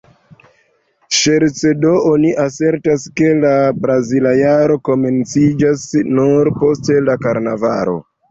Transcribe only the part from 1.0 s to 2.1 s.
Ŝerce do